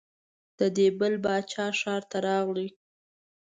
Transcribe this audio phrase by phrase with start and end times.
[0.59, 2.67] د دې بل باچا ښار ته راغلې.